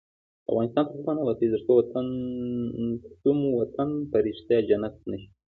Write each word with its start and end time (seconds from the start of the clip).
افغانستان 0.49 0.83
تر 0.87 0.93
هغو 0.97 1.09
نه 1.15 1.21
ابادیږي، 1.23 1.57
ترڅو 3.03 3.31
مو 3.39 3.49
وطن 3.59 3.89
په 4.09 4.17
ریښتیا 4.27 4.57
جنت 4.69 4.95
نشي. 5.09 5.27